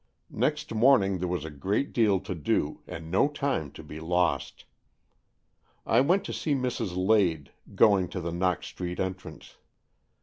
[0.33, 4.65] Next morning there was a great deal to do, and no time to be lost.
[5.85, 6.97] I went to see Mrs.
[6.97, 9.57] Lade, going to the Knox Street entrance.